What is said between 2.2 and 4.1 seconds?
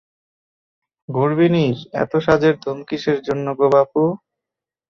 সাজের ধুম কিসের জন্য গো বাপু।